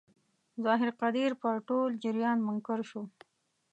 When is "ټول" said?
1.67-1.89